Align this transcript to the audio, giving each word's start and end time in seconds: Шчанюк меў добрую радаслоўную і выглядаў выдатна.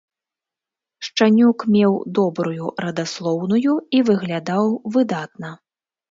Шчанюк 1.07 1.59
меў 1.73 1.93
добрую 2.19 2.65
радаслоўную 2.85 3.75
і 3.97 4.01
выглядаў 4.07 4.65
выдатна. 4.97 5.51